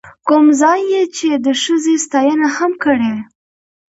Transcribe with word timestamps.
کوم 0.27 0.45
ځاى 0.59 0.81
يې 0.91 1.03
چې 1.15 1.27
د 1.45 1.47
ښځې 1.61 1.95
ستاينه 2.05 2.47
هم 2.57 2.71
کړې،، 2.83 3.13